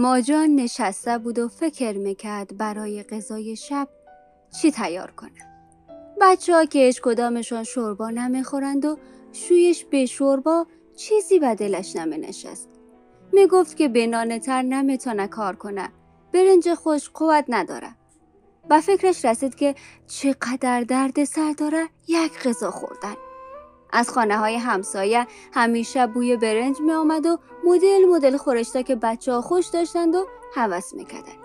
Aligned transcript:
ماجان 0.00 0.54
نشسته 0.54 1.18
بود 1.18 1.38
و 1.38 1.48
فکر 1.48 1.98
می‌کرد 1.98 2.56
برای 2.56 3.02
غذای 3.02 3.56
شب 3.56 3.88
چی 4.60 4.70
تیار 4.70 5.10
کنه. 5.10 5.66
بچه 6.20 6.54
ها 6.54 6.64
که 6.64 6.78
هیچ 6.78 7.00
کدامشان 7.02 7.64
شوربا 7.64 8.10
نمی‌خورند 8.10 8.84
و 8.84 8.98
شویش 9.32 9.84
به 9.84 10.06
شوربا 10.06 10.66
چیزی 10.96 11.38
به 11.38 11.54
دلش 11.54 11.96
نمی 11.96 12.18
نشست. 12.18 12.68
می 13.32 13.46
گفت 13.46 13.76
که 13.76 13.88
به 13.88 14.06
نانه 14.06 14.38
تر 14.38 14.62
نمی‌تونه 14.62 15.26
کار 15.26 15.56
کنه. 15.56 15.88
برنج 16.32 16.74
خوش 16.74 17.10
قوت 17.10 17.44
نداره. 17.48 17.96
و 18.70 18.80
فکرش 18.80 19.24
رسید 19.24 19.54
که 19.54 19.74
چقدر 20.06 20.80
درد 20.80 21.24
سر 21.24 21.52
داره 21.58 21.88
یک 22.08 22.38
غذا 22.38 22.70
خوردن. 22.70 23.14
از 23.92 24.10
خانه 24.10 24.38
های 24.38 24.56
همسایه 24.56 25.26
همیشه 25.52 26.06
بوی 26.06 26.36
برنج 26.36 26.80
می 26.80 26.92
آمد 26.92 27.26
و 27.26 27.38
مدل 27.64 28.04
مدل 28.08 28.36
خورشتا 28.36 28.82
که 28.82 28.94
بچه 28.96 29.32
ها 29.32 29.40
خوش 29.40 29.66
داشتند 29.66 30.14
و 30.14 30.26
حوس 30.54 30.94
می‌کردند. 30.94 31.38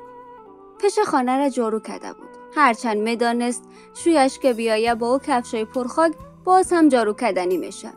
پش 0.79 0.99
خانه 0.99 1.37
را 1.37 1.49
جارو 1.49 1.79
کرده 1.79 2.13
بود. 2.13 2.29
هرچند 2.55 2.97
می‌دانست 2.97 3.63
شویش 3.93 4.39
که 4.39 4.53
بیایه 4.53 4.95
با 4.95 5.13
او 5.13 5.19
کفشای 5.19 5.65
پرخاک 5.65 6.13
باز 6.43 6.73
هم 6.73 6.89
جارو 6.89 7.13
کردنی 7.13 7.57
میشه. 7.57 7.89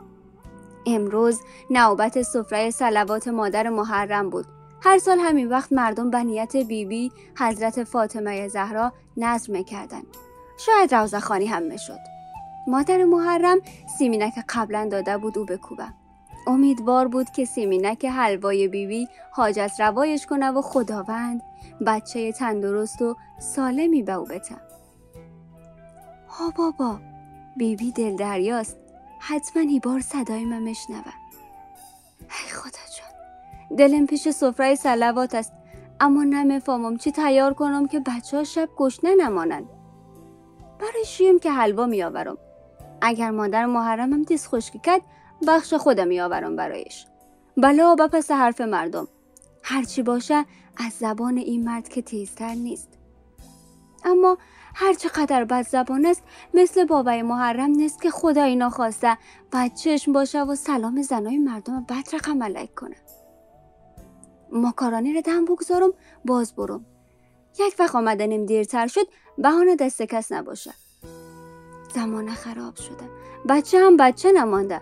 امروز 0.85 1.41
نوبت 1.69 2.21
سفره 2.21 2.71
سلوات 2.71 3.27
مادر 3.27 3.69
محرم 3.69 4.29
بود. 4.29 4.45
هر 4.81 4.97
سال 4.97 5.19
همین 5.19 5.47
وقت 5.47 5.73
مردم 5.73 6.09
به 6.09 6.23
نیت 6.23 6.55
بیبی 6.55 6.85
بی 6.85 7.11
حضرت 7.39 7.83
فاطمه 7.83 8.47
زهرا 8.47 8.93
نظر 9.17 9.51
می‌کردن. 9.51 10.01
شاید 10.57 10.95
روزخانی 10.95 11.45
هم 11.45 11.63
می‌شد. 11.63 11.99
مادر 12.67 13.03
محرم 13.03 13.57
سیمینک 13.97 14.33
قبلا 14.49 14.87
داده 14.91 15.17
بود 15.17 15.37
او 15.37 15.45
بکوبه. 15.45 15.87
امیدوار 16.47 17.07
بود 17.07 17.29
که 17.29 17.45
سیمینک 17.45 18.05
حلوای 18.05 18.67
بیبی 18.67 19.07
حاجت 19.31 19.71
روایش 19.79 20.25
کنه 20.25 20.51
و 20.51 20.61
خداوند 20.61 21.41
بچه 21.87 22.31
تندرست 22.31 23.01
و 23.01 23.15
سالمی 23.39 24.03
به 24.03 24.13
او 24.13 24.25
بته. 24.25 24.55
ها 26.29 26.49
بابا 26.49 26.99
بیبی 27.57 27.91
دل 27.91 28.15
دریاست. 28.15 28.77
حتما 29.19 29.63
ای 29.63 29.79
بار 29.79 29.99
صدای 29.99 30.45
من 30.45 30.69
مشنوه 30.69 31.13
ای 32.19 32.51
خدا 32.51 32.71
جان 32.97 33.77
دلم 33.77 34.05
پیش 34.05 34.29
سفره 34.29 34.75
سلوات 34.75 35.35
است. 35.35 35.53
اما 35.99 36.23
نمی‌فهمم 36.23 36.97
چی 36.97 37.11
تیار 37.11 37.53
کنم 37.53 37.87
که 37.87 37.99
بچه 37.99 38.37
ها 38.37 38.43
شب 38.43 38.69
گشنه 38.77 39.15
نمانند. 39.15 39.69
برای 40.79 41.05
شیم 41.05 41.39
که 41.39 41.51
حلوا 41.51 41.85
میآورم. 41.85 42.37
اگر 43.01 43.31
مادر 43.31 43.65
محرمم 43.65 44.23
دیز 44.23 44.47
خشکی 44.47 44.79
کرد 44.79 45.01
بخش 45.47 45.73
خودم 45.73 46.07
میآورم 46.07 46.55
برایش. 46.55 47.05
بلا 47.57 47.95
و 47.99 48.07
پس 48.07 48.31
حرف 48.31 48.61
مردم. 48.61 49.07
هرچی 49.63 50.03
باشه 50.03 50.45
از 50.77 50.93
زبان 50.93 51.37
این 51.37 51.63
مرد 51.63 51.89
که 51.89 52.01
تیزتر 52.01 52.53
نیست. 52.53 52.89
اما 54.05 54.37
هر 54.75 54.93
چقدر 54.93 55.45
بد 55.45 55.67
زبان 55.67 56.05
است 56.05 56.23
مثل 56.53 56.85
بابای 56.85 57.21
محرم 57.21 57.69
نیست 57.69 58.01
که 58.01 58.09
خدا 58.09 58.43
اینا 58.43 58.69
خواسته 58.69 59.17
و 59.53 59.69
چشم 59.69 60.13
باشه 60.13 60.41
و 60.41 60.55
سلام 60.55 61.01
زنای 61.01 61.37
مردم 61.37 61.83
بد 61.83 62.15
رقم 62.15 62.37
ملک 62.37 62.75
کنه. 62.75 62.95
ماکارانی 64.51 65.13
رو 65.13 65.21
دم 65.21 65.45
بگذارم 65.45 65.93
باز 66.25 66.55
برم. 66.55 66.85
یک 67.59 67.75
وقت 67.79 67.95
آمدنیم 67.95 68.45
دیرتر 68.45 68.87
شد 68.87 69.07
بهانه 69.37 69.75
دست 69.75 70.01
کس 70.01 70.31
نباشه. 70.31 70.73
زمان 71.95 72.29
خراب 72.29 72.75
شده. 72.75 73.09
بچه 73.49 73.79
هم 73.79 73.97
بچه 73.97 74.31
نمانده. 74.31 74.81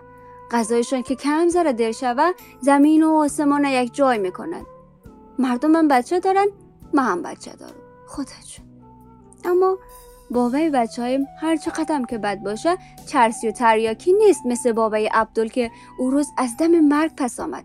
غذایشان 0.50 1.02
که 1.02 1.14
کم 1.14 1.48
زره 1.48 1.72
دیر 1.72 1.92
شوه 1.92 2.30
زمین 2.60 3.02
و 3.02 3.14
آسمان 3.14 3.64
یک 3.64 3.94
جای 3.94 4.18
می‌کنن. 4.18 4.66
مردم 5.38 5.76
هم 5.76 5.88
بچه 5.88 6.20
دارن 6.20 6.46
ما 6.94 7.02
هم 7.02 7.22
بچه 7.22 7.52
دارم 7.52 7.74
خدا 8.06 8.24
جون 8.24 8.66
اما 9.44 9.78
بابای 10.30 10.70
بچه 10.70 11.02
هایم 11.02 11.26
هر 11.40 11.56
قدم 11.56 12.04
که 12.04 12.18
بد 12.18 12.38
باشه 12.38 12.78
چرسی 13.06 13.48
و 13.48 13.52
تریاکی 13.52 14.12
نیست 14.12 14.46
مثل 14.46 14.72
بابای 14.72 15.06
عبدال 15.06 15.48
که 15.48 15.70
او 15.98 16.10
روز 16.10 16.26
از 16.36 16.56
دم 16.56 16.80
مرگ 16.80 17.12
پس 17.16 17.40
آمد. 17.40 17.64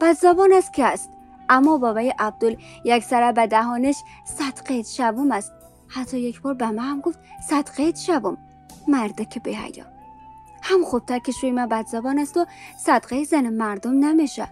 بد 0.00 0.12
زبان 0.12 0.52
است 0.52 0.72
که 0.72 0.84
است. 0.84 1.10
اما 1.48 1.78
بابای 1.78 2.14
عبدال 2.18 2.56
یک 2.84 3.04
سره 3.04 3.32
به 3.32 3.46
دهانش 3.46 3.96
صدقه 4.24 4.82
شبوم 4.82 5.32
است. 5.32 5.52
حتی 5.88 6.20
یک 6.20 6.40
بار 6.40 6.54
به 6.54 6.70
من 6.70 6.78
هم 6.78 7.00
گفت 7.00 7.18
صدقه 7.48 7.94
شبم 7.94 8.38
مرده 8.88 9.24
که 9.24 9.40
به 9.40 9.50
حیا. 9.50 9.84
هم 10.62 10.84
خوبتر 10.84 11.18
که 11.18 11.32
شوی 11.32 11.50
ما 11.50 11.66
بد 11.66 11.86
زبان 11.86 12.18
است 12.18 12.36
و 12.36 12.46
صدقه 12.78 13.24
زن 13.24 13.48
مردم 13.48 14.04
نمیشه. 14.04 14.48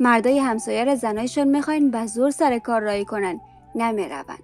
مردای 0.00 0.38
همسایه 0.38 0.84
را 0.84 0.94
زنایشان 0.94 1.48
می‌خواین 1.48 1.90
به 1.90 2.06
زور 2.06 2.30
سر 2.30 2.58
کار 2.58 2.80
رایی 2.80 3.04
کنن 3.04 3.40
نمی‌روند. 3.74 4.42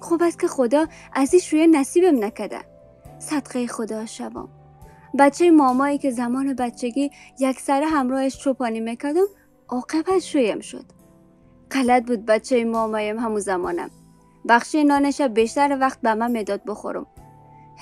خوب 0.00 0.22
است 0.22 0.40
که 0.40 0.48
خدا 0.48 0.86
از 1.12 1.32
این 1.32 1.42
شویه 1.42 1.66
نصیبم 1.66 2.24
نکده. 2.24 2.60
صدقه 3.18 3.66
خدا 3.66 4.06
شبام. 4.06 4.48
بچه 5.18 5.50
مامایی 5.50 5.98
که 5.98 6.10
زمان 6.10 6.54
بچگی 6.54 7.10
یک 7.38 7.60
سره 7.60 7.86
همراهش 7.86 8.38
چوپانی 8.38 8.80
می‌کردم 8.80 9.26
عاقبت 9.68 10.18
شویم 10.18 10.60
شد. 10.60 10.84
غلط 11.70 12.06
بود 12.06 12.26
بچه 12.26 12.64
مامایم 12.64 13.18
همو 13.18 13.40
زمانم. 13.40 13.90
بخشی 14.48 14.84
نانش 14.84 15.20
بیشتر 15.20 15.78
وقت 15.80 16.00
به 16.00 16.14
من 16.14 16.38
مداد 16.38 16.64
بخورم. 16.64 17.06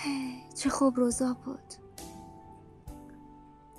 چه 0.59 0.71
خوب 0.71 0.97
روزا 0.97 1.37
بود. 1.45 1.75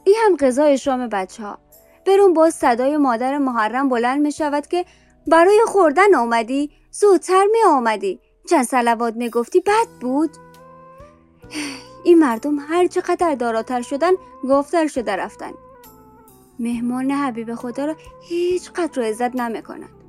این 0.04 0.16
هم 0.26 0.36
غذای 0.36 0.78
شام 0.78 1.08
بچه 1.08 1.44
ها. 1.44 1.60
برون 2.06 2.34
باز 2.34 2.54
صدای 2.54 2.98
مادر 2.98 3.38
محرم 3.38 3.90
بلند 3.90 4.22
می 4.22 4.32
شود 4.32 4.68
که 4.68 4.86
برای 5.28 5.60
خوردن 5.68 6.16
آمدی 6.16 6.72
زودتر 6.92 7.46
می 7.52 7.60
آمدی. 7.68 8.20
چند 8.50 8.66
سلوات 8.66 9.16
می 9.16 9.30
گفتی 9.30 9.60
بد 9.60 9.88
بود. 10.02 10.30
این 12.06 12.20
مردم 12.20 12.60
هر 12.60 12.88
چقدر 12.88 13.36
داراتر 13.36 13.82
شدن 13.82 14.12
گفتر 14.44 14.88
شده 14.88 15.16
رفتن. 15.16 15.52
مهمان 16.60 17.12
حبیب 17.12 17.56
خدا 17.56 17.86
را 17.86 17.96
هیچ 18.22 18.72
قدر 18.72 19.00
و 19.00 19.04
عزت 19.04 19.36
نمی 19.36 19.62
کنند. 19.62 20.02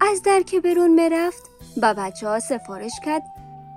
از 0.00 0.22
در 0.22 0.40
که 0.40 0.60
برون 0.60 0.90
می 0.90 1.08
رفت 1.08 1.50
با 1.82 1.94
بچه 1.94 2.28
ها 2.28 2.40
سفارش 2.40 2.92
کرد 3.04 3.22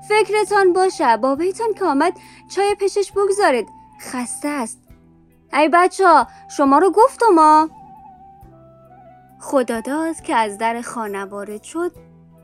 فکرتان 0.07 0.73
باشه. 0.73 1.17
بابایتان 1.17 1.73
که 1.73 1.85
آمد 1.85 2.13
چای 2.55 2.75
پشش 2.75 3.11
بگذارید. 3.11 3.67
خسته 4.01 4.47
است. 4.47 4.79
ای 5.53 5.69
بچه 5.73 6.07
ها 6.07 6.27
شما 6.57 6.79
رو 6.79 6.91
گفتم 6.91 7.25
ما. 7.35 7.69
خدا 9.39 9.81
داد 9.81 10.21
که 10.21 10.35
از 10.35 10.57
در 10.57 10.81
خانه 10.81 11.25
وارد 11.25 11.63
شد. 11.63 11.91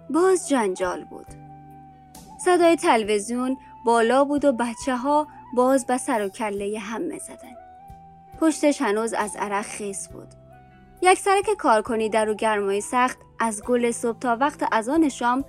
باز 0.09 0.49
جنجال 0.49 1.03
بود. 1.03 1.27
صدای 2.45 2.75
تلویزیون 2.75 3.57
بالا 3.85 4.23
بود 4.23 4.45
و 4.45 4.51
بچه 4.53 4.95
ها 4.95 5.27
باز 5.53 5.85
به 5.85 5.97
سر 5.97 6.25
و 6.25 6.29
کله 6.29 6.79
هم 6.79 7.17
زدن. 7.19 7.55
پشتش 8.39 8.81
هنوز 8.81 9.13
از 9.13 9.35
عرق 9.35 9.65
خیس 9.65 10.09
بود. 10.09 10.27
یک 11.01 11.19
سرک 11.19 11.53
کارکنی 11.57 12.09
در 12.09 12.29
و 12.29 12.33
گرمای 12.33 12.81
سخت 12.81 13.17
از 13.39 13.63
گل 13.63 13.91
صبح 13.91 14.19
تا 14.19 14.37
وقت 14.39 14.63
از 14.71 14.89
آن 14.89 15.09
شام 15.09 15.45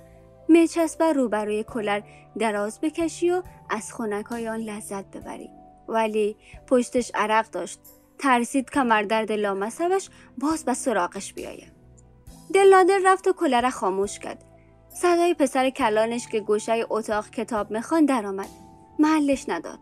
میچسبه 0.47 1.13
روبروی 1.13 1.63
کلر 1.63 2.01
دراز 2.39 2.81
بکشی 2.81 3.31
و 3.31 3.43
از 3.69 3.93
خونک 3.93 4.25
های 4.25 4.47
آن 4.47 4.59
لذت 4.59 5.05
ببری. 5.05 5.49
ولی 5.87 6.37
پشتش 6.67 7.11
عرق 7.15 7.49
داشت. 7.49 7.79
ترسید 8.19 8.69
کمر 8.69 9.01
درد 9.01 9.31
لامصبش 9.31 10.09
باز 10.37 10.65
به 10.65 10.73
سراغش 10.73 11.33
بیایه 11.33 11.71
دلادر 12.53 12.99
رفت 13.05 13.27
و 13.27 13.33
کلر 13.33 13.69
خاموش 13.69 14.19
کرد. 14.19 14.43
صدای 14.89 15.33
پسر 15.33 15.69
کلانش 15.69 16.27
که 16.27 16.39
گوشه 16.39 16.85
اتاق 16.89 17.29
کتاب 17.29 17.71
می‌خوان 17.71 18.05
درآمد 18.05 18.49
محلش 18.99 19.49
نداد. 19.49 19.79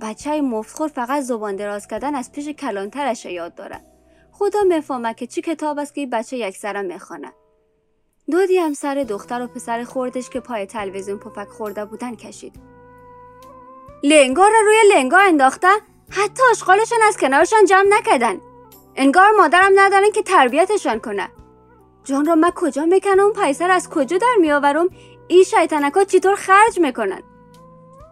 بچه 0.00 0.40
مفتخور 0.40 0.88
فقط 0.88 1.22
زبان 1.22 1.56
دراز 1.56 1.86
کردن 1.86 2.14
از 2.14 2.32
پیش 2.32 2.48
کلانترش 2.48 3.26
یاد 3.26 3.54
داره 3.54 3.80
خدا 4.32 4.62
می‌فهمه 4.62 5.14
که 5.14 5.26
چی 5.26 5.42
کتاب 5.42 5.78
است 5.78 5.94
که 5.94 6.06
بچه 6.06 6.36
یک 6.36 6.56
سره 6.56 6.82
می‌خوانه 6.82 7.32
دودی 8.30 8.58
هم 8.58 8.74
سر 8.74 8.94
دختر 8.94 9.42
و 9.42 9.46
پسر 9.46 9.84
خوردش 9.84 10.30
که 10.30 10.40
پای 10.40 10.66
تلویزیون 10.66 11.18
پفک 11.18 11.48
خورده 11.48 11.84
بودن 11.84 12.14
کشید. 12.14 12.54
لنگار 14.02 14.50
را 14.50 14.60
روی 14.66 14.76
لنگا 14.94 15.18
انداخته 15.18 15.68
حتی 16.10 16.42
اشغالشان 16.50 16.98
از 17.08 17.16
کنارشان 17.16 17.64
جمع 17.64 17.88
نکردن. 17.88 18.40
انگار 18.96 19.30
مادرم 19.30 19.72
ندارن 19.74 20.10
که 20.10 20.22
تربیتشان 20.22 21.00
کنه. 21.00 21.28
جان 22.04 22.26
را 22.26 22.34
من 22.34 22.50
کجا 22.50 22.84
می‌کنم؟ 22.84 23.32
پیسر 23.32 23.70
از 23.70 23.90
کجا 23.90 24.18
در 24.18 24.34
میآورم؟ 24.40 24.88
این 25.28 25.44
شیطنکا 25.44 26.04
چطور 26.04 26.34
خرج 26.34 26.78
می‌کنن؟ 26.78 27.22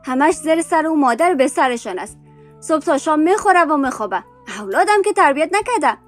همش 0.05 0.35
زیر 0.35 0.62
سر 0.62 0.87
او 0.87 0.97
مادر 0.97 1.35
به 1.35 1.49
سرشان 1.49 1.99
است. 1.99 2.19
صبح 2.61 2.85
تا 2.85 2.99
شام 2.99 3.20
می‌خوره 3.20 3.64
و 3.64 3.76
میخوابه. 3.76 4.25
اولادم 4.61 5.03
که 5.03 5.12
تربیت 5.12 5.50
نکرده. 5.53 5.99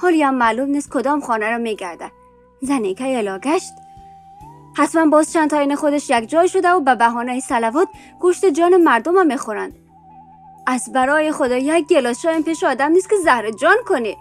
حالی 0.00 0.22
هم 0.22 0.34
معلوم 0.34 0.68
نیست 0.68 0.90
کدام 0.92 1.20
خانه 1.20 1.50
را 1.50 1.58
میگرده. 1.58 2.12
زنی 2.62 2.94
که 2.94 3.18
الا 3.18 3.38
گشت. 3.38 3.72
حتما 4.76 5.06
باز 5.06 5.32
چند 5.32 5.50
تا 5.50 5.76
خودش 5.76 6.10
یک 6.10 6.28
جای 6.28 6.48
شده 6.48 6.70
و 6.70 6.80
به 6.80 6.94
بهانه 6.94 7.40
سلوات 7.40 7.88
گوشت 8.20 8.46
جان 8.46 8.76
مردم 8.76 9.16
هم 9.16 9.26
می‌خورند. 9.26 9.74
از 10.66 10.92
برای 10.92 11.32
خدا 11.32 11.56
یک 11.56 11.86
گلاس 11.86 12.22
چای 12.22 12.42
پیش 12.42 12.64
آدم 12.64 12.90
نیست 12.92 13.10
که 13.10 13.16
زهر 13.24 13.50
جان 13.50 13.76
کنی 13.86 14.16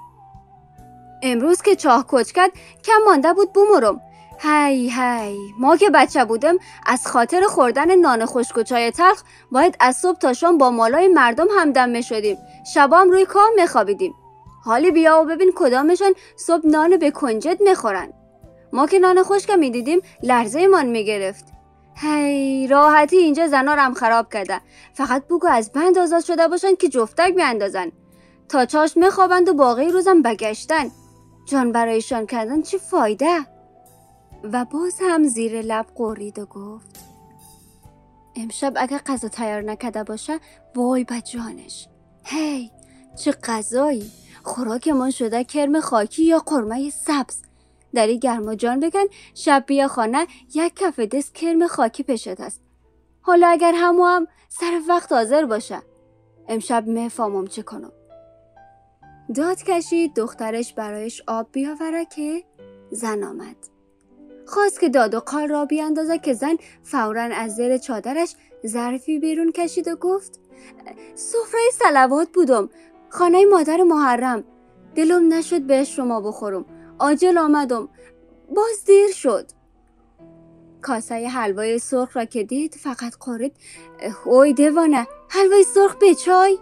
امروز 1.23 1.61
که 1.61 1.75
چاه 1.75 2.05
کچ 2.09 2.31
کرد 2.31 2.51
کم 2.85 2.99
مانده 3.05 3.33
بود 3.33 3.53
بمرم 3.53 4.01
هی 4.39 4.89
هی 4.89 5.37
ما 5.59 5.77
که 5.77 5.89
بچه 5.89 6.25
بودم 6.25 6.57
از 6.85 7.07
خاطر 7.07 7.41
خوردن 7.41 7.95
نان 7.95 8.25
خشک 8.25 8.57
و 8.57 8.63
چای 8.63 8.91
تلخ 8.91 9.23
باید 9.51 9.77
از 9.79 9.97
صبح 9.97 10.17
تا 10.17 10.33
شام 10.33 10.57
با 10.57 10.69
مالای 10.69 11.07
مردم 11.07 11.47
همدم 11.57 12.01
شدیم 12.01 12.37
شبا 12.73 12.97
هم 12.97 13.11
روی 13.11 13.25
کاه 13.25 13.49
میخوابیدیم. 13.55 14.13
حالی 14.63 14.91
بیا 14.91 15.21
و 15.21 15.25
ببین 15.25 15.51
کدامشان 15.55 16.13
صبح 16.35 16.67
نان 16.67 16.97
به 16.97 17.11
کنجد 17.11 17.61
می‌خورن. 17.61 18.13
ما 18.73 18.87
که 18.87 18.99
نان 18.99 19.23
خشک 19.23 19.49
می‌دیدیم 19.49 19.99
لرزه 20.23 20.67
من 20.67 20.85
می‌گرفت. 20.85 21.45
هی 21.95 22.67
راحتی 22.67 23.17
اینجا 23.17 23.47
زنا 23.47 23.71
هم 23.71 23.93
خراب 23.93 24.33
کرده. 24.33 24.61
فقط 24.93 25.27
بگو 25.27 25.47
از 25.47 25.71
بند 25.71 25.97
آزاد 25.97 26.23
شده 26.23 26.47
باشن 26.47 26.75
که 26.75 26.89
جفتک 26.89 27.33
میاندازن 27.35 27.91
تا 28.49 28.65
چاش 28.65 28.97
میخوابند 28.97 29.49
و 29.49 29.53
باقی 29.53 29.91
روزم 29.91 30.21
بگشتن. 30.21 30.91
جان 31.45 31.71
برایشان 31.71 32.25
کردن 32.25 32.61
چه 32.61 32.77
فایده؟ 32.77 33.39
و 34.43 34.65
باز 34.65 34.99
هم 35.01 35.23
زیر 35.23 35.61
لب 35.61 35.85
قرید 35.95 36.39
و 36.39 36.45
گفت 36.45 36.99
امشب 38.35 38.73
اگه 38.75 38.97
غذا 38.97 39.27
تیار 39.27 39.61
نکده 39.61 40.03
باشه 40.03 40.39
وای 40.75 41.03
به 41.03 41.21
جانش. 41.21 41.87
هی 42.25 42.71
چه 43.15 43.31
غذایی. 43.31 44.11
خوراکمان 44.43 45.11
شده 45.11 45.43
کرم 45.43 45.79
خاکی 45.79 46.23
یا 46.23 46.39
قرمه 46.39 46.89
سبز. 46.89 47.41
در 47.93 48.07
این 48.07 48.19
گرما 48.19 48.55
جان 48.55 48.79
بگن 48.79 49.05
شب 49.33 49.63
بیا 49.67 49.87
خانه 49.87 50.27
یک 50.55 50.75
کف 50.75 50.99
دست 50.99 51.35
کرم 51.35 51.67
خاکی 51.67 52.03
پشت 52.03 52.39
است. 52.39 52.61
حالا 53.21 53.47
اگر 53.47 53.73
همو 53.75 54.05
هم 54.05 54.27
سر 54.49 54.81
وقت 54.87 55.11
حاضر 55.11 55.45
باشه. 55.45 55.81
امشب 56.47 56.87
می‌فهمم 56.87 57.47
چه 57.47 57.61
کنم؟ 57.61 57.91
داد 59.35 59.63
کشید 59.63 60.15
دخترش 60.15 60.73
برایش 60.73 61.21
آب 61.27 61.47
بیاوره 61.51 62.05
که 62.05 62.43
زن 62.91 63.23
آمد. 63.23 63.55
خواست 64.45 64.79
که 64.79 64.89
داد 64.89 65.13
و 65.13 65.19
قال 65.19 65.47
را 65.47 65.65
بیاندازه 65.65 66.17
که 66.17 66.33
زن 66.33 66.57
فورا 66.83 67.21
از 67.21 67.55
زیر 67.55 67.77
چادرش 67.77 68.35
ظرفی 68.67 69.19
بیرون 69.19 69.51
کشید 69.51 69.87
و 69.87 69.95
گفت 69.95 70.39
سفره 71.15 71.61
سلوات 71.73 72.29
بودم. 72.33 72.69
خانه 73.09 73.45
مادر 73.45 73.83
محرم. 73.83 74.43
دلم 74.95 75.33
نشد 75.33 75.61
بهش 75.61 75.95
شما 75.95 76.21
بخورم. 76.21 76.65
عاجل 77.01 77.37
آمدم 77.37 77.89
باز 78.55 78.85
دیر 78.85 79.11
شد. 79.11 79.45
کاسه 80.81 81.27
حلوای 81.27 81.79
سرخ 81.79 82.17
را 82.17 82.25
که 82.25 82.43
دید 82.43 82.75
فقط 82.75 83.15
غرید 83.19 83.55
اوی 84.25 84.53
دیوانه 84.53 85.07
حلوای 85.29 85.63
سرخ 85.63 85.95
به 85.95 86.15
چای؟ 86.15 86.59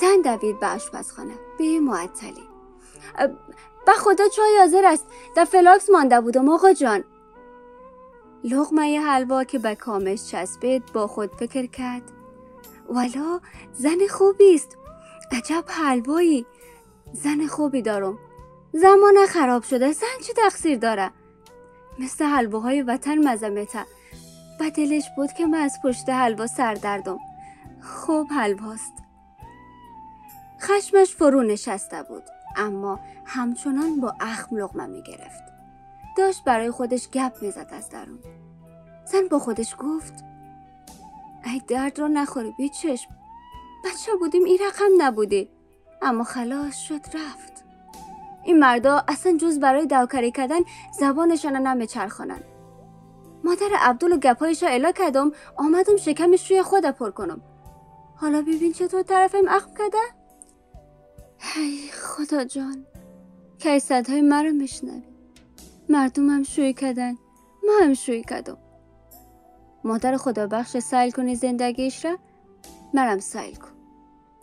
زن 0.00 0.20
دوید 0.24 0.60
به 0.60 0.66
آشپزخانه 0.66 1.34
بی 1.58 1.80
معطلی. 1.80 2.48
به 3.86 3.92
خدا 3.92 4.28
چای 4.28 4.58
حاضر 4.58 4.84
است 4.84 5.06
در 5.36 5.44
فلاکس 5.44 5.90
مانده 5.90 6.20
بودم 6.20 6.48
آقا 6.48 6.72
جان. 6.72 7.04
لقمه 8.44 9.00
حلوا 9.00 9.44
که 9.44 9.58
به 9.58 9.74
کامش 9.74 10.26
چسبید 10.30 10.92
با 10.92 11.06
خود 11.06 11.34
فکر 11.34 11.66
کرد. 11.66 12.02
والا 12.88 13.40
زن 13.72 14.06
خوبی 14.10 14.54
است. 14.54 14.76
عجب 15.32 15.64
حلوایی. 15.68 16.46
زن 17.12 17.46
خوبی 17.46 17.82
دارم. 17.82 18.18
زمان 18.76 19.26
خراب 19.28 19.62
شده 19.62 19.92
زن 19.92 20.06
چه 20.26 20.32
تقصیر 20.32 20.78
داره؟ 20.78 21.10
مثل 21.98 22.24
حلواهای 22.24 22.82
وطن 22.82 23.28
مزمته 23.28 23.84
و 24.60 24.70
دلش 24.70 25.04
بود 25.16 25.32
که 25.32 25.46
من 25.46 25.58
از 25.58 25.78
پشت 25.84 26.08
حلوا 26.08 26.46
سردردم 26.46 27.18
خوب 27.82 28.28
حلواست. 28.30 28.92
خشمش 30.60 31.14
فرو 31.14 31.42
نشسته 31.42 32.02
بود 32.02 32.22
اما 32.56 33.00
همچنان 33.24 34.00
با 34.00 34.14
اخم 34.20 34.56
لغمه 34.56 34.86
می 34.86 35.02
گرفت. 35.02 35.44
داشت 36.18 36.44
برای 36.44 36.70
خودش 36.70 37.10
گپ 37.10 37.32
می‌زد 37.42 37.68
از 37.72 37.88
درون. 37.88 38.18
زن 39.04 39.28
با 39.30 39.38
خودش 39.38 39.76
گفت 39.78 40.14
ای 41.44 41.62
درد 41.68 41.98
رو 41.98 42.08
نخوری 42.08 42.54
بی 42.58 42.68
چشم 42.68 43.10
بچه 43.84 44.14
بودیم 44.18 44.44
این 44.44 44.58
رقم 44.66 44.90
نبودی. 44.98 45.48
اما 46.02 46.24
خلاص 46.24 46.76
شد 46.76 47.16
رفت. 47.16 47.53
این 48.44 48.58
مردا 48.58 49.04
اصلا 49.08 49.36
جز 49.36 49.60
برای 49.60 49.86
دوکری 49.86 50.32
کردن 50.32 50.60
زبانشان 51.00 51.66
نمیچرخانن 51.66 52.40
مادر 53.44 53.68
عبدال 53.78 54.12
و 54.12 54.16
گپایش 54.16 54.62
را 54.62 54.68
الا 54.68 54.92
کردم 54.92 55.32
آمدم 55.56 55.96
شکمش 55.96 56.50
روی 56.50 56.62
خود 56.62 56.84
پر 56.84 57.10
کنم. 57.10 57.40
حالا 58.16 58.42
ببین 58.42 58.72
چطور 58.72 59.02
طرفم 59.02 59.48
اخم 59.48 59.70
کرده 59.78 59.98
هی 61.38 61.88
خدا 61.88 62.44
جان 62.44 62.86
که 63.58 63.78
صدهای 63.78 64.20
مرا 64.20 64.50
میشنوی؟ 64.50 65.02
مردم 65.88 66.30
هم 66.30 66.42
شوی 66.42 66.72
کردن 66.72 67.12
ما 67.66 67.72
هم 67.82 67.94
شوی 67.94 68.22
کردم 68.22 68.56
مادر 69.84 70.16
خدا 70.16 70.46
بخش 70.46 70.78
سیل 70.78 71.10
کنی 71.10 71.34
زندگیش 71.34 72.04
را 72.04 72.18
مرم 72.94 73.18
سیل 73.18 73.54
کن. 73.54 73.68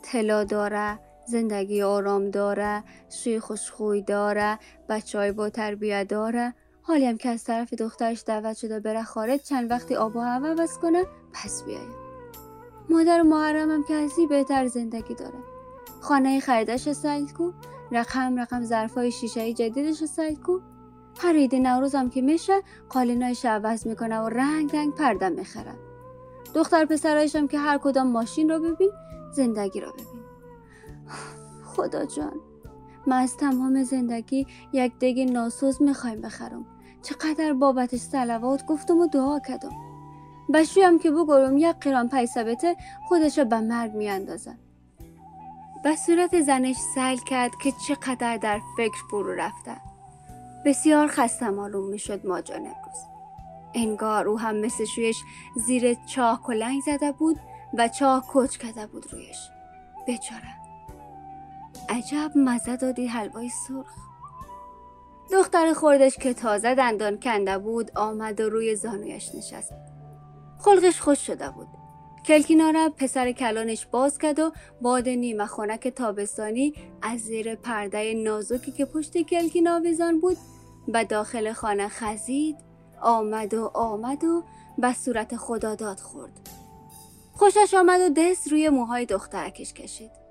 طلا 0.02 0.44
داره 0.44 0.98
زندگی 1.26 1.82
آرام 1.82 2.30
داره 2.30 2.84
شوی 3.10 3.40
خوشخوی 3.40 4.02
داره 4.02 4.58
بچه 4.88 5.18
های 5.18 5.32
با 5.32 5.50
تربیه 5.50 6.04
داره. 6.04 6.54
حالی 6.82 7.06
هم 7.06 7.16
که 7.16 7.28
از 7.28 7.44
طرف 7.44 7.74
دخترش 7.74 8.24
دعوت 8.26 8.56
شده 8.56 8.80
بره 8.80 9.02
خارج 9.02 9.40
چند 9.40 9.70
وقتی 9.70 9.94
آب 9.94 10.16
و 10.16 10.20
هوا 10.20 10.54
بس 10.54 10.78
کنه 10.78 11.04
پس 11.32 11.62
بیایم. 11.64 11.94
مادر 12.90 13.22
محرمم 13.22 13.84
که 13.84 13.94
ازی 13.94 14.26
بهتر 14.26 14.66
زندگی 14.66 15.14
داره. 15.14 15.38
خانه 16.00 16.40
خریدش 16.40 16.92
سعید 16.92 17.32
کو 17.32 17.52
رقم 17.92 18.40
رقم 18.40 18.64
ظرفای 18.64 19.10
شیشه 19.10 19.52
جدیدش 19.52 20.04
سعید 20.04 20.40
کو 20.40 20.60
هر 21.18 21.36
عید 21.36 21.54
نوروزم 21.54 22.08
که 22.08 22.22
میشه 22.22 22.62
قالینایش 22.88 23.44
عوض 23.44 23.86
می‌کنه 23.86 24.20
و 24.20 24.28
رنگ 24.28 24.76
رنگ 24.76 24.94
پرده 24.94 25.28
می‌خره. 25.28 25.74
دختر 26.54 26.84
پسرایشم 26.84 27.46
که 27.46 27.58
هر 27.58 27.78
کدام 27.78 28.06
ماشین 28.06 28.50
رو 28.50 28.60
ببین 28.60 28.90
زندگی 29.32 29.80
رو 29.80 29.92
ببین. 29.92 30.11
خدا 31.64 32.04
جان. 32.04 32.40
من 33.06 33.16
از 33.16 33.36
تمام 33.36 33.82
زندگی 33.82 34.46
یک 34.72 34.98
دگ 34.98 35.20
ناسوز 35.32 35.82
می‌خوایم 35.82 36.20
بخرم. 36.20 36.66
چقدر 37.02 37.52
بابتش 37.52 38.00
سلوات 38.00 38.66
گفتم 38.66 38.98
و 38.98 39.06
دعا 39.06 39.38
کردم. 39.38 39.72
بشویم 40.54 40.98
که 40.98 41.10
بگرم 41.10 41.58
یک 41.58 41.76
قران 41.80 42.08
پیسبته 42.08 42.76
خودش 43.08 43.38
به 43.38 43.60
مرگ 43.60 43.92
میاندازم 43.92 44.58
به 45.84 45.96
صورت 45.96 46.40
زنش 46.40 46.76
سل 46.94 47.16
کرد 47.16 47.50
که 47.62 47.72
چقدر 47.88 48.36
در 48.36 48.60
فکر 48.76 48.98
فرو 49.10 49.34
رفته. 49.34 49.76
بسیار 50.66 51.06
خسته 51.06 51.50
معلوم 51.50 51.88
می‌شد 51.88 52.26
ماجان 52.26 52.60
امروز. 52.60 52.98
انگار 53.74 54.28
او 54.28 54.38
هم 54.38 54.56
مثل 54.56 54.84
شویش 54.84 55.22
زیر 55.56 55.94
چاه 55.94 56.42
کلنگ 56.42 56.82
زده 56.86 57.12
بود 57.12 57.36
و 57.78 57.88
چاه 57.88 58.24
کچ 58.32 58.56
کرده 58.56 58.86
بود 58.86 59.12
رویش. 59.12 59.38
بچاره 60.08 60.61
عجب 61.88 62.32
مزه 62.36 62.76
دادی 62.76 63.06
حلوای 63.06 63.48
سرخ. 63.48 63.94
دختر 65.32 65.72
خوردش 65.72 66.16
که 66.16 66.34
تازه 66.34 66.74
دندان 66.74 67.20
کنده 67.20 67.58
بود 67.58 67.90
آمد 67.96 68.40
و 68.40 68.48
روی 68.48 68.76
زانویش 68.76 69.34
نشست. 69.34 69.72
خلقش 70.58 71.00
خوش 71.00 71.26
شده 71.26 71.50
بود. 71.50 71.68
کلکینا 72.26 72.70
را 72.70 72.92
پسر 72.96 73.32
کلانش 73.32 73.86
باز 73.86 74.18
کرد 74.18 74.38
و 74.38 74.52
باد 74.80 75.08
نیمه 75.08 75.46
خونک 75.46 75.88
تابستانی 75.88 76.74
از 77.02 77.20
زیر 77.20 77.54
پرده 77.54 78.14
نازکی 78.14 78.72
که 78.72 78.84
پشت 78.84 79.18
کلکینا 79.18 79.80
ویزان 79.80 80.20
بود 80.20 80.36
به 80.88 81.04
داخل 81.04 81.52
خانه 81.52 81.88
خزید 81.88 82.56
آمد 83.00 83.54
و 83.54 83.70
آمد 83.74 84.24
و 84.24 84.44
به 84.78 84.92
صورت 84.92 85.36
خدا 85.36 85.74
داد 85.74 86.00
خورد. 86.00 86.40
خوشش 87.32 87.74
آمد 87.74 88.00
و 88.00 88.08
دست 88.08 88.48
روی 88.48 88.68
موهای 88.68 89.06
دخترکش 89.06 89.72
کشید. 89.72 90.21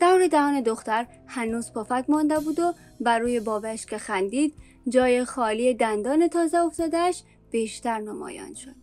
دور 0.00 0.26
دهان 0.26 0.60
دختر 0.60 1.06
هنوز 1.26 1.72
پفک 1.72 2.04
مانده 2.08 2.40
بود 2.40 2.58
و 2.58 2.74
بر 3.00 3.18
روی 3.18 3.40
بابش 3.40 3.86
که 3.86 3.98
خندید 3.98 4.54
جای 4.88 5.24
خالی 5.24 5.74
دندان 5.74 6.28
تازه 6.28 6.58
افتادش 6.58 7.22
بیشتر 7.50 7.98
نمایان 7.98 8.54
شد. 8.54 8.74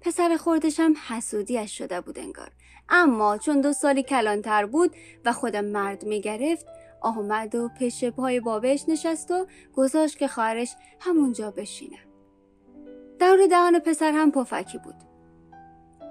پسر 0.00 0.36
خوردش 0.36 0.80
هم 0.80 0.94
حسودیش 1.08 1.78
شده 1.78 2.00
بود 2.00 2.18
انگار. 2.18 2.50
اما 2.88 3.38
چون 3.38 3.60
دو 3.60 3.72
سالی 3.72 4.02
کلانتر 4.02 4.66
بود 4.66 4.96
و 5.24 5.32
خودم 5.32 5.64
مرد 5.64 6.04
می‌گرفت 6.04 6.66
آمد 7.00 7.54
و 7.54 7.68
پیش 7.78 8.04
پای 8.04 8.40
بابش 8.40 8.88
نشست 8.88 9.30
و 9.30 9.46
گذاشت 9.74 10.18
که 10.18 10.28
خواهرش 10.28 10.74
همونجا 11.00 11.50
بشینه. 11.50 11.98
دور 13.20 13.46
دهان 13.46 13.78
پسر 13.78 14.12
هم 14.12 14.32
پفکی 14.32 14.78
بود. 14.78 15.07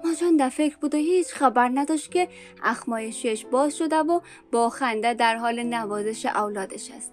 ماجان 0.04 0.36
در 0.36 0.48
فکر 0.48 0.76
بود 0.76 0.94
و 0.94 0.98
هیچ 0.98 1.26
خبر 1.26 1.70
نداشت 1.74 2.12
که 2.12 2.28
اخمایشش 2.62 3.46
باز 3.46 3.76
شده 3.76 3.96
و 3.96 4.20
با 4.52 4.68
خنده 4.68 5.14
در 5.14 5.36
حال 5.36 5.62
نوازش 5.62 6.26
اولادش 6.26 6.90
است. 6.90 7.12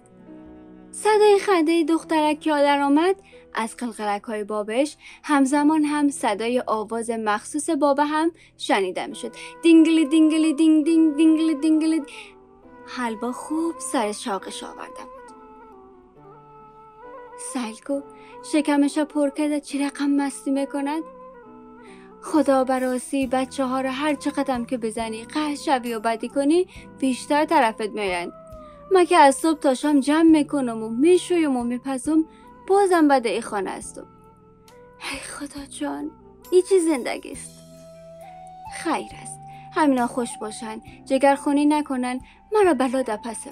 صدای 0.90 1.38
خنده 1.38 1.84
دخترک 1.84 2.46
یادر 2.46 2.80
آمد 2.80 3.16
از 3.54 3.76
قلقلک 3.76 4.22
های 4.22 4.44
بابش 4.44 4.96
همزمان 5.24 5.84
هم 5.84 6.08
صدای 6.08 6.62
آواز 6.66 7.10
مخصوص 7.10 7.70
بابا 7.70 8.04
هم 8.04 8.30
شنیده 8.56 9.06
می 9.06 9.14
شد 9.14 9.32
دینگلی 9.62 10.06
دینگلی 10.06 10.54
دینگ 10.54 10.84
دینگ 10.84 11.16
دینگلی 11.16 11.54
دینگلی. 11.54 12.02
حلوا 12.86 13.32
خوب 13.32 13.74
سر 13.78 14.12
شوقش 14.12 14.62
آورده 14.62 15.02
بود. 15.02 15.36
سیل 17.52 17.76
کو 17.76 18.00
شکمش 18.52 18.98
پر 18.98 19.30
کرده 19.30 19.60
چی 19.60 19.78
رقم 19.78 20.10
مستی 20.10 20.50
می‌کند؟ 20.50 21.02
خدا 22.32 22.64
به 22.64 22.85
راستی 22.85 23.26
بچه 23.26 23.64
ها 23.64 23.80
رو 23.80 23.90
هر 23.90 24.14
قدم 24.14 24.64
که 24.64 24.76
بزنی 24.76 25.24
قهر 25.24 25.54
شوی 25.54 25.94
و 25.94 26.00
بدی 26.00 26.28
کنی 26.28 26.66
بیشتر 26.98 27.44
طرفت 27.44 27.90
میرن 27.90 28.32
ما 28.92 29.04
که 29.04 29.16
از 29.16 29.34
صبح 29.34 29.60
تا 29.60 29.74
شام 29.74 30.00
جمع 30.00 30.30
می‌کنم 30.30 30.82
و 30.82 30.88
می‌شویم 30.88 31.56
و 31.56 31.64
میپزم 31.64 32.24
بازم 32.68 33.08
بده 33.08 33.28
ای 33.28 33.40
خانه 33.40 33.70
استم 33.70 34.06
ای 35.12 35.18
خدا 35.18 35.66
جان 35.66 36.10
ای 36.50 36.62
چی 36.62 36.80
زندگی 36.80 37.32
است؟ 37.32 37.50
خیر 38.76 39.10
است. 39.22 39.40
همینا 39.74 40.06
خوش 40.06 40.30
باشن. 40.40 40.80
خونی 41.36 41.66
نکنن 41.66 42.20
مرا 42.52 42.74
بلا 42.74 43.02
دپسه. 43.02 43.50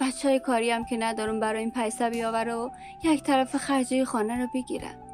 بچه 0.00 0.28
های 0.28 0.38
کاری 0.38 0.70
هم 0.70 0.84
که 0.84 0.96
ندارم 0.96 1.40
برای 1.40 1.60
این 1.60 1.70
پیسه 1.70 2.10
بیاوره 2.10 2.54
و 2.54 2.70
یک 3.04 3.22
طرف 3.22 3.56
خرجی 3.56 4.04
خانه 4.04 4.42
رو 4.42 4.48
بگیرم. 4.54 5.05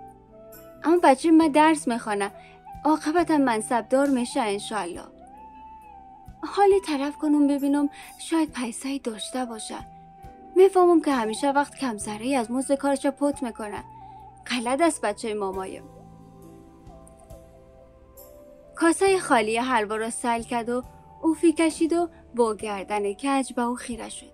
اما 0.84 0.98
بچه 1.02 1.30
من 1.30 1.48
درس 1.48 1.88
می‌خوانه 1.88 2.30
عاقبتم 2.84 3.36
منصبدار 3.36 4.08
میشه 4.08 4.40
انشالله 4.40 5.04
حالی 6.42 6.80
طرف 6.86 7.16
کنم 7.16 7.46
ببینم 7.46 7.88
شاید 8.18 8.52
پیسه 8.52 8.98
داشته 8.98 9.44
باشه. 9.44 9.76
می‌فهمم 10.56 11.00
که 11.00 11.12
همیشه 11.12 11.50
وقت 11.50 11.74
کمسره 11.74 12.36
از 12.36 12.50
مزد 12.50 12.74
کارش 12.74 13.06
پت 13.06 13.42
می‌کنه. 13.42 13.84
قلد 14.46 14.82
است 14.82 15.00
بچه 15.00 15.34
مامایم 15.34 15.84
کاسه 18.74 19.18
خالی 19.18 19.56
حلوا 19.56 19.96
را 19.96 20.10
سل 20.10 20.42
کرد 20.42 20.68
و 20.68 20.82
اوفی 21.22 21.52
کشید 21.52 21.92
و 21.92 22.08
با 22.34 22.54
گردن 22.54 23.12
کج 23.12 23.52
به 23.52 23.62
او 23.62 23.74
خیره 23.74 24.08
شد. 24.08 24.32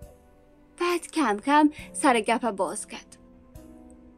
بعد 0.81 1.11
کم 1.11 1.37
کم 1.37 1.71
سر 1.93 2.21
گپ 2.21 2.51
باز 2.51 2.87
کرد. 2.87 3.17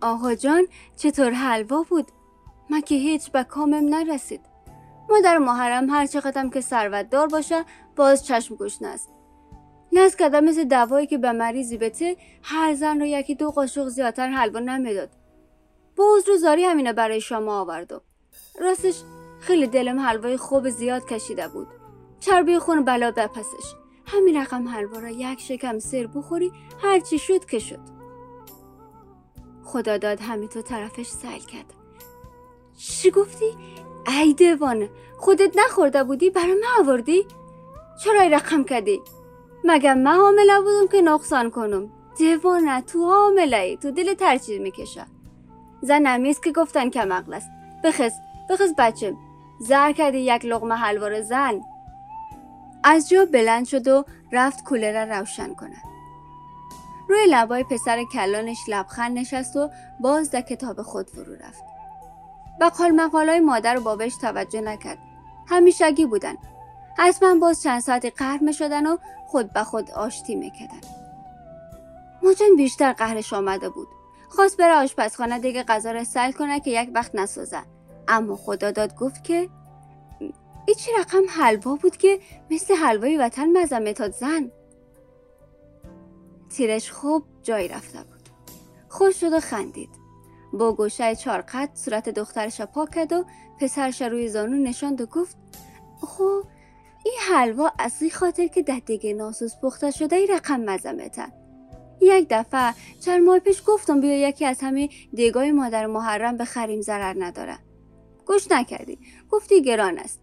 آقا 0.00 0.34
جان 0.34 0.66
چطور 0.96 1.30
حلوا 1.30 1.82
بود؟ 1.82 2.12
من 2.70 2.80
که 2.80 2.94
هیچ 2.94 3.30
به 3.30 3.44
کامم 3.44 3.94
نرسید؟ 3.94 4.40
مادر 5.10 5.38
محرم 5.38 5.90
هر 5.90 6.06
چقدرم 6.06 6.50
که 6.50 6.60
ثروت 6.60 7.10
دار 7.10 7.26
باشه 7.26 7.64
باز 7.96 8.26
چشم 8.26 8.54
گوش 8.54 8.82
نست 8.82 9.08
نز 9.92 10.16
کردم 10.16 10.44
مثل 10.44 10.64
دوایی 10.64 11.06
که 11.06 11.18
به 11.18 11.32
مریضی 11.32 11.78
بته 11.78 12.16
هر 12.42 12.74
زن 12.74 13.00
رو 13.00 13.06
یکی 13.06 13.34
دو 13.34 13.50
قاشق 13.50 13.88
زیادتر 13.88 14.28
حلوا 14.28 14.60
نمی‌داد. 14.60 15.10
با 15.96 16.04
رو 16.26 16.36
زاری 16.36 16.64
همینه 16.64 16.92
برای 16.92 17.20
شما 17.20 17.60
آوردم 17.60 18.00
راستش 18.60 19.02
خیلی 19.40 19.66
دلم 19.66 20.00
حلوای 20.00 20.36
خوب 20.36 20.68
زیاد 20.68 21.08
کشیده 21.08 21.48
بود. 21.48 21.68
چربی 22.20 22.58
خون 22.58 22.84
بلا 22.84 23.10
بپسش. 23.10 23.74
همین 24.06 24.36
رقم 24.36 24.68
حلوا 24.68 24.98
را 24.98 25.08
یک 25.08 25.40
شکم 25.40 25.78
سر 25.78 26.06
بخوری 26.06 26.52
هرچی 26.82 27.18
شد 27.18 27.44
که 27.44 27.58
شد. 27.58 27.80
خدا 29.64 29.98
داد 29.98 30.20
همین 30.20 30.48
تو 30.48 30.62
طرفش 30.62 31.06
سل 31.06 31.38
کرد. 31.38 31.79
چی 32.88 33.10
گفتی؟ 33.10 33.56
ای 34.06 34.34
دیوانه 34.34 34.90
خودت 35.18 35.56
نخورده 35.56 36.04
بودی 36.04 36.30
برای 36.30 36.54
من 36.54 36.84
آوردی؟ 36.86 37.26
چرا 38.04 38.22
رقم 38.22 38.64
کردی؟ 38.64 39.00
مگه 39.64 39.94
من 39.94 40.14
حامله 40.14 40.60
بودم 40.60 40.92
که 40.92 41.02
نقصان 41.02 41.50
کنم؟ 41.50 41.90
دیوانه 42.16 42.80
تو 42.80 43.04
حامله 43.04 43.56
ای 43.56 43.76
تو 43.76 43.90
دل 43.90 44.14
ترچیز 44.14 44.60
می‌کشه 44.60 45.06
زن 45.82 46.06
نمیست 46.06 46.42
که 46.42 46.52
گفتن 46.52 46.88
عقل 46.88 47.34
است. 47.34 47.50
بخز 47.84 48.12
بخز 48.50 48.74
بچه. 48.78 49.16
زر 49.60 49.92
کردی 49.92 50.18
یک 50.18 50.44
لغمه 50.44 50.74
حلوار 50.74 51.22
زن. 51.22 51.60
از 52.84 53.08
جا 53.08 53.24
بلند 53.24 53.66
شد 53.66 53.88
و 53.88 54.04
رفت 54.32 54.64
کولر 54.64 55.06
را 55.06 55.18
روشن 55.18 55.54
کنه 55.54 55.82
روی 57.08 57.26
لبای 57.28 57.64
پسر 57.64 58.04
کلانش 58.04 58.58
لبخند 58.68 59.18
نشست 59.18 59.56
و 59.56 59.70
باز 60.00 60.30
در 60.30 60.40
کتاب 60.40 60.82
خود 60.82 61.10
فرو 61.10 61.34
رفت. 61.34 61.69
بقال 62.60 62.90
مقالای 62.90 63.40
مادر 63.40 63.78
و 63.78 63.80
بابش 63.80 64.16
توجه 64.16 64.60
نکرد. 64.60 64.98
همیشگی 65.48 66.06
بودن. 66.06 66.34
حتما 66.98 67.34
باز 67.34 67.62
چند 67.62 67.80
ساعتی 67.80 68.10
قهر 68.10 68.38
می 68.42 68.52
شدن 68.52 68.86
و 68.86 68.96
خود 69.26 69.52
به 69.52 69.64
خود 69.64 69.90
آشتی 69.90 70.34
می‌کردن. 70.34 70.80
موجن 72.22 72.56
بیشتر 72.56 72.92
قهرش 72.92 73.32
آمده 73.32 73.68
بود. 73.68 73.88
خواست 74.28 74.56
بره 74.56 74.74
آشپزخانه 74.74 75.38
دیگه 75.38 75.62
غذا 75.62 75.92
را 75.92 76.04
سل 76.04 76.32
کنه 76.32 76.60
که 76.60 76.82
یک 76.82 76.90
وقت 76.94 77.14
نسازه. 77.14 77.62
اما 78.08 78.36
خدا 78.36 78.70
داد 78.70 78.96
گفت 78.96 79.24
که 79.24 79.48
ای 80.66 80.74
چی 80.74 80.90
رقم 80.98 81.22
حلوا 81.28 81.74
بود 81.76 81.96
که 81.96 82.20
مثل 82.50 82.74
حلوای 82.74 83.16
وطن 83.16 83.56
مزه 83.56 83.78
متاد 83.78 84.12
زن. 84.12 84.50
تیرش 86.50 86.90
خوب 86.90 87.24
جایی 87.42 87.68
رفته 87.68 87.98
بود. 87.98 88.28
خوش 88.88 89.20
شد 89.20 89.32
و 89.32 89.40
خندید. 89.40 89.99
با 90.52 90.72
گوشه 90.72 91.16
چارقد 91.16 91.70
صورت 91.74 92.08
دخترش 92.08 92.60
پاک 92.60 92.90
کرد 92.94 93.12
و 93.12 93.24
پسرش 93.60 94.02
روی 94.02 94.28
زانو 94.28 94.56
نشاند 94.56 95.00
و 95.00 95.06
گفت 95.06 95.36
خب 96.00 96.44
این 97.04 97.14
حلوا 97.30 97.72
از 97.78 98.02
این 98.02 98.10
خاطر 98.10 98.46
که 98.46 98.62
در 98.62 98.80
دیگه 98.86 99.14
ناسوس 99.14 99.52
پخته 99.62 99.90
شده 99.90 100.16
ای 100.16 100.26
رقم 100.26 100.60
مزمته 100.60 101.26
یک 102.00 102.26
دفعه 102.30 102.74
چند 103.00 103.22
ماه 103.22 103.38
پیش 103.38 103.62
گفتم 103.66 104.00
بیا 104.00 104.28
یکی 104.28 104.46
از 104.46 104.60
همه 104.60 104.88
دیگای 105.14 105.52
مادر 105.52 105.86
محرم 105.86 106.36
بخریم 106.36 106.80
ضرر 106.80 107.14
نداره. 107.18 107.58
گوش 108.26 108.50
نکردی. 108.50 108.98
گفتی 109.30 109.62
گران 109.62 109.98
است. 109.98 110.20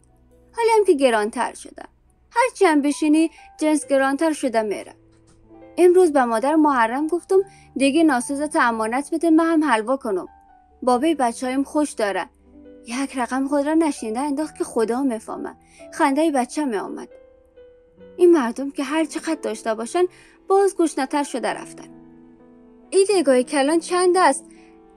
حالی 0.56 0.70
هم 0.78 0.86
که 0.86 0.94
گرانتر 0.94 1.54
شده 1.54 1.84
هرچی 2.32 2.66
هم 2.66 2.82
بشینی 2.82 3.32
جنس 3.60 3.88
گرانتر 3.88 4.34
شده 4.34 4.62
میره. 4.62 4.96
امروز 5.78 6.14
به 6.14 6.26
مادر 6.26 6.56
محرم 6.56 7.08
گفتم 7.08 7.40
دیگه 7.76 8.04
ناسوزت 8.04 8.56
امانت 8.56 9.10
بده 9.14 9.30
من 9.30 9.46
هم 9.46 9.64
حلوا 9.64 9.98
کنم. 9.98 10.28
بابای 10.84 11.16
بچه 11.16 11.64
خوش 11.64 11.92
داره. 11.92 12.30
یک 12.88 13.18
رقم 13.18 13.48
خود 13.48 13.66
را 13.66 13.74
نشینده 13.74 14.20
انداخت 14.20 14.58
که 14.58 14.64
خدا 14.64 15.04
می‌فهمه 15.04 15.56
خنده 15.94 16.32
بچه 16.32 16.66
می 16.66 16.78
آمد. 16.78 17.10
این 18.18 18.32
مردم 18.32 18.72
که 18.72 18.84
هر 18.84 19.06
چقدر 19.06 19.42
داشته 19.42 19.74
باشن 19.76 20.04
باز 20.48 20.76
گوشنتر 20.76 21.24
شده 21.24 21.48
رفتن. 21.48 21.88
این 22.90 23.08
دگاه 23.16 23.44
کلان 23.44 23.80
چند 23.80 24.18
است؟ 24.18 24.46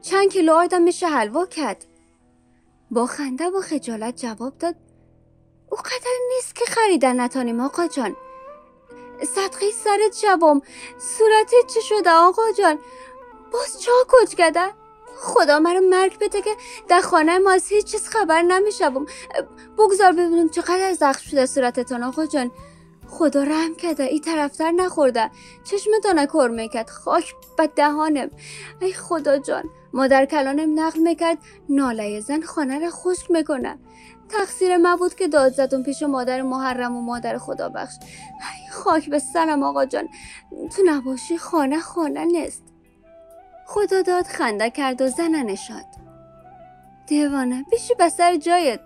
چند 0.02 0.28
کیلو 0.28 0.52
آدم 0.52 0.82
میشه 0.82 1.06
حلوا 1.06 1.46
کرد؟ 1.46 1.86
با 2.90 3.06
خنده 3.06 3.50
و 3.50 3.60
خجالت 3.60 4.16
جواب 4.16 4.58
داد 4.58 4.74
او 5.70 5.78
قدر 5.78 6.10
نیست 6.34 6.54
که 6.54 6.64
خریدن 6.64 7.20
نتانیم 7.20 7.60
آقا 7.60 7.86
جان. 7.86 8.16
صدقه 9.24 9.70
سرت 9.70 10.16
شوم 10.16 10.62
صورتت 10.98 11.74
چه 11.74 11.80
شده 11.80 12.10
آقا 12.10 12.42
جان؟ 12.58 12.78
باز 13.52 13.80
چا 13.82 13.92
کج 14.08 14.34
کرده 14.34 14.70
خدا 15.22 15.58
مرا 15.58 15.80
مرگ 15.80 16.18
بده 16.18 16.42
که 16.42 16.56
در 16.88 17.00
خانه 17.00 17.38
ما 17.38 17.50
از 17.50 17.68
هیچ 17.68 17.86
چیز 17.86 18.08
خبر 18.08 18.42
نمی‌شوم. 18.42 19.06
بگذار 19.78 20.12
ببینم 20.12 20.48
چقدر 20.48 20.92
زخم 20.92 21.30
شده 21.30 21.46
صورتتان 21.46 22.02
آقا 22.02 22.26
جان. 22.26 22.50
خدا 23.08 23.42
رحم 23.42 23.74
کرده 23.74 24.02
ای 24.02 24.20
طرفتر 24.20 24.70
نخورده. 24.70 25.30
چشمتان 25.64 26.26
کر 26.26 26.48
می‌کرد. 26.48 26.90
خاک 26.90 27.34
به 27.56 27.66
دهانم. 27.66 28.30
ای 28.80 28.92
خدا 28.92 29.38
جان. 29.38 29.70
مادر 29.92 30.24
کلانم 30.24 30.80
نقل 30.80 31.00
می‌کرد 31.00 31.38
ناله 31.68 32.20
زن 32.20 32.40
خانه 32.40 32.78
را 32.78 32.90
خشک 32.90 33.30
می‌کنه 33.30 33.78
تقصیر 34.28 34.76
من 34.76 34.96
بود 34.96 35.14
که 35.14 35.28
داد 35.28 35.52
زدم 35.52 35.82
پیش 35.82 36.02
مادر 36.02 36.42
محرم 36.42 36.96
و 36.96 37.00
مادر 37.00 37.38
خدا 37.38 37.68
بخش 37.68 37.94
خاک 38.70 39.10
به 39.10 39.18
سرم 39.18 39.62
آقا 39.62 39.84
جان 39.84 40.08
تو 40.76 40.82
نباشی 40.86 41.38
خانه 41.38 41.80
خانه 41.80 42.24
نیست. 42.24 42.62
خدا 43.66 44.02
داد 44.02 44.26
خنده 44.26 44.70
کرد 44.70 45.02
و 45.02 45.08
زنه 45.08 45.42
نشاد 45.42 45.86
دیوانه 47.06 47.64
بیشی 47.70 47.94
بسر 47.94 48.36
جایت. 48.36 48.80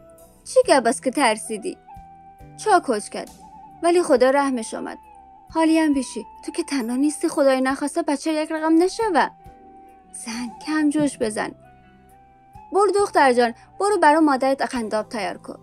چی 0.45 0.61
گب 0.69 0.91
که 1.05 1.11
ترسیدی؟ 1.11 1.79
چا 2.57 2.83
کچ 2.87 3.09
کرد 3.09 3.31
ولی 3.83 4.03
خدا 4.03 4.31
رحمش 4.31 4.75
آمد. 4.75 4.99
حالی 5.51 5.79
هم 5.79 5.95
بیشی 5.95 6.27
تو 6.45 6.53
که 6.53 6.63
تنها 6.63 6.97
نیستی 6.97 7.29
خدای 7.29 7.61
نخواسته 7.61 8.03
بچه 8.03 8.33
یک 8.33 8.53
رقم 8.53 8.83
نشوه. 8.83 9.29
زن 10.15 10.51
کم 10.67 10.91
جوش 10.91 11.19
بزن. 11.19 11.51
برو 12.73 12.91
دختر 12.91 13.33
جان 13.33 13.55
برو 13.81 13.99
برا 13.99 14.21
مادرت 14.21 14.63
اخنداب 14.63 15.09
تیار 15.09 15.39
کن. 15.39 15.59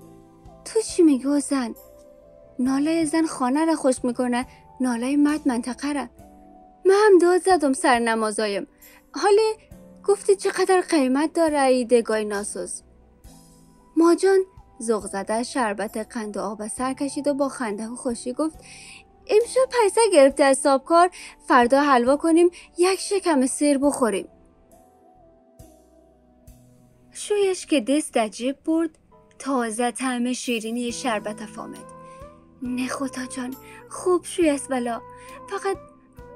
تو 0.65 0.81
چی 0.81 1.03
میگی 1.03 1.25
و 1.25 1.39
زن؟ 1.39 1.75
ناله 2.59 3.05
زن 3.05 3.25
خانه 3.25 3.65
را 3.65 3.75
خوش 3.75 4.05
می‌کنه 4.05 4.45
ناله 4.81 5.17
مرد 5.17 5.47
منطقه 5.47 5.93
را. 5.93 6.07
من 6.85 6.95
هم 7.05 7.17
داد 7.17 7.41
زدم 7.41 7.73
سر 7.73 7.99
نمازایم 7.99 8.67
حالی 9.13 9.53
گفتی 10.07 10.35
چقدر 10.35 10.81
قیمت 10.81 11.33
داره 11.33 11.61
ای 11.61 11.85
دگای 11.85 12.25
ناسوز 12.25 12.83
ماجان 13.97 14.39
زغ 14.79 15.05
زده 15.05 15.43
شربت 15.43 15.97
قند 15.97 16.37
و 16.37 16.41
آب 16.41 16.67
سر 16.67 16.93
کشید 16.93 17.27
و 17.27 17.33
با 17.33 17.49
خنده 17.49 17.87
و 17.87 17.95
خوشی 17.95 18.33
گفت 18.33 18.55
امشب 19.27 19.69
پیسه 19.81 20.01
گرفته 20.13 20.43
از 20.43 20.57
سابکار 20.57 21.09
فردا 21.47 21.81
حلوا 21.81 22.17
کنیم 22.17 22.49
یک 22.77 22.99
شکم 22.99 23.45
سیر 23.45 23.77
بخوریم. 23.77 24.27
شویش 27.13 27.65
که 27.65 27.81
دست 27.81 28.13
در 28.13 28.29
برد 28.65 28.97
تازه 29.39 29.91
طعم 29.91 30.33
شیرینی 30.33 30.91
شربت 30.91 31.45
فامد 31.45 32.01
نه 32.61 32.87
خدا 32.87 33.25
جان 33.25 33.55
خوب 33.89 34.25
شوی 34.25 34.49
است 34.49 34.69
بلا. 34.69 35.01
فقط 35.49 35.77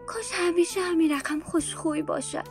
کاش 0.08 0.32
همیشه 0.34 0.82
همین 0.82 1.12
رقم 1.12 1.39
خوشخوی 1.39 2.01
باشد. 2.01 2.48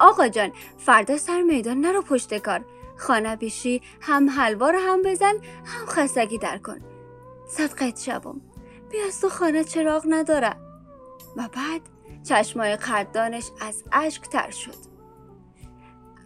آقا 0.00 0.28
جان 0.28 0.52
فردا 0.78 1.16
سر 1.16 1.42
میدان 1.42 1.80
نرو 1.80 2.02
پشت 2.02 2.34
کار. 2.34 2.64
خانه 2.96 3.36
بیشی 3.36 3.82
هم 4.00 4.30
حلوا 4.30 4.70
رو 4.70 4.78
هم 4.78 5.02
بزن 5.02 5.34
هم 5.64 5.86
خستگی 5.86 6.38
در 6.38 6.58
کن. 6.58 6.80
صدقت 7.48 8.00
شبم. 8.00 8.40
بیا 8.90 9.02
تو 9.20 9.28
خانه 9.28 9.64
چراغ 9.64 10.04
نداره 10.08 10.56
و 11.36 11.48
بعد 11.48 11.80
چشمای 12.22 12.76
قدردانش 12.76 13.50
از 13.60 13.84
اشک 13.92 14.22
تر 14.22 14.50
شد. 14.50 14.93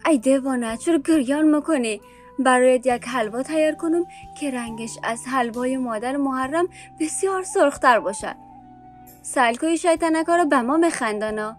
ای 0.05 0.17
دیوانه 0.17 0.77
چرا 0.77 0.97
گریان 0.97 1.55
می‌کنی؟ 1.55 2.01
برایت 2.39 2.85
یک 2.85 3.07
حلوا 3.07 3.43
تیار 3.43 3.75
کنم 3.75 4.05
که 4.39 4.51
رنگش 4.51 4.97
از 5.03 5.27
حلوای 5.27 5.77
مادر 5.77 6.17
محرم 6.17 6.67
بسیار 6.99 7.43
سرختر 7.43 7.99
باشد. 7.99 8.35
سلکوی 9.21 9.77
شیطنکا 9.77 10.35
رو 10.35 10.45
به 10.45 10.61
ما 10.61 10.77
بخندانا 10.77 11.55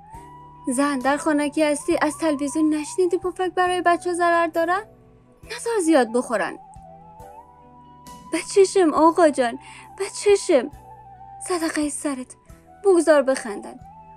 زن 0.68 0.98
در 0.98 1.16
خانکی 1.16 1.62
هستی؟ 1.62 1.98
از 2.02 2.18
تلویزیون 2.18 2.74
نشنیدی 2.74 3.18
پفک 3.18 3.50
برای 3.54 3.82
بچه 3.82 4.12
ضرر 4.12 4.46
دارن؟ 4.46 4.82
نظر 5.44 5.80
زیاد 5.84 6.12
بخورن. 6.12 6.58
به 8.32 8.38
چشم 8.54 8.94
آقا 8.94 9.28
جان 9.28 9.58
به 9.98 10.04
چشم 10.24 10.70
صدقه 11.48 11.88
سرت 11.88 12.36
بگذار 12.84 13.22
بخندن. 13.22 13.74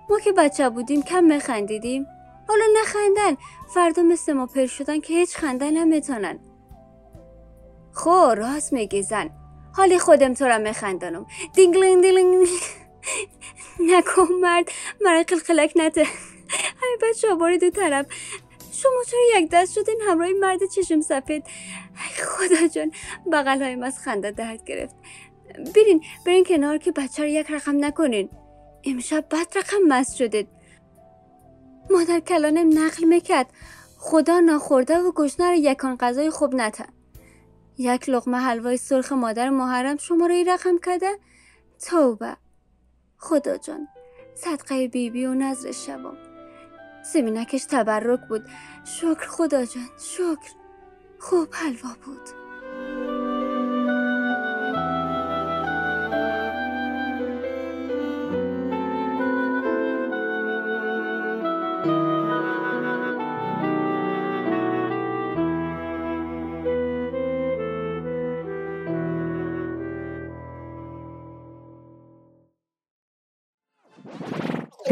ما 0.09 0.19
که 0.19 0.31
بچه 0.31 0.69
بودیم 0.69 1.01
کم 1.01 1.23
میخندیدیم. 1.23 2.05
حالا 2.47 2.63
نخندن 2.81 3.37
فردا 3.73 4.03
مثل 4.03 4.33
ما 4.33 4.45
پر 4.45 4.65
شدن 4.65 4.99
که 4.99 5.13
هیچ 5.13 5.37
خندن 5.37 5.77
نمی‌تونن. 5.77 6.39
خو 7.93 8.09
راست 8.09 8.73
میگی 8.73 9.01
زن. 9.01 9.29
حالی 9.75 9.99
خودم 9.99 10.33
تو 10.33 10.45
را 10.45 10.57
میخندانم. 10.57 11.25
دینگلینگ 11.55 12.01
دینگلینگ 12.01 12.47
نکن 13.79 14.33
مرد. 14.41 14.65
مرا 15.01 15.23
قلقلک 15.23 15.73
نته 15.75 16.01
ای 16.01 16.97
بچه 17.01 17.33
باری 17.33 17.57
دو 17.57 17.69
طرف. 17.69 18.05
شما 18.71 19.03
چرا 19.07 19.41
یک 19.41 19.49
دست 19.51 19.73
شدین؟ 19.73 20.01
همراه 20.07 20.29
مرد 20.41 20.65
چشم 20.65 21.01
سفید. 21.01 21.43
ای 21.95 22.23
خدا 22.25 22.67
جان 22.67 22.91
بغل 23.31 23.61
هایم 23.61 23.83
از 23.83 23.99
خنده 23.99 24.31
درد 24.31 24.63
گرفت. 24.63 24.95
برین 25.75 26.03
برین 26.25 26.43
کنار 26.43 26.77
که 26.77 26.91
بچه 26.91 27.23
رو 27.23 27.29
یک 27.29 27.51
رقم 27.51 27.85
نکنین. 27.85 28.29
امشب 28.83 29.25
بد 29.31 29.57
رقم 29.57 29.77
مست 29.87 30.15
شدید. 30.15 30.47
مادر 31.89 32.19
کلانم 32.19 32.79
نقل 32.79 33.03
می‌کرد. 33.03 33.49
خدا 33.97 34.39
ناخورده 34.39 34.97
و 34.97 35.11
گشنه 35.11 35.49
رو 35.49 35.55
یکان 35.55 35.97
غذای 35.99 36.29
خوب 36.29 36.55
نته 36.55 36.85
یک 37.77 38.09
لغمه 38.09 38.37
حلوای 38.37 38.77
سرخ 38.77 39.11
مادر 39.11 39.49
محرم 39.49 39.97
شما 39.97 40.27
رو 40.27 40.43
رقم 40.47 40.77
کرده. 40.77 41.19
توبه. 41.89 42.37
خدا 43.17 43.57
جان 43.57 43.87
صدقه 44.35 44.87
بیبی 44.87 45.09
بی 45.09 45.25
و 45.25 45.33
نظر 45.33 45.71
شبام. 45.71 46.17
زمینکش 47.13 47.65
تبرک 47.65 48.19
بود. 48.29 48.45
شکر 48.85 49.27
خدا 49.27 49.65
جان 49.65 49.89
شکر. 49.97 50.53
خوب 51.19 51.47
حلوا 51.51 51.89
بود. 52.05 52.42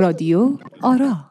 رادیو 0.02 0.58
آرا. 0.82 1.31